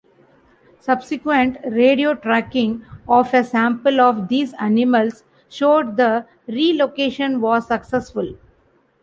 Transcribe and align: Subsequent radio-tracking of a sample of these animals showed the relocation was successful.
Subsequent 0.79 1.57
radio-tracking 1.63 2.83
of 3.07 3.31
a 3.35 3.43
sample 3.43 4.01
of 4.01 4.29
these 4.29 4.51
animals 4.53 5.23
showed 5.47 5.95
the 5.95 6.25
relocation 6.47 7.39
was 7.39 7.67
successful. 7.67 8.35